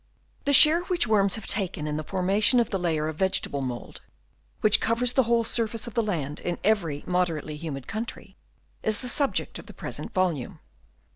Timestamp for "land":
6.01-6.39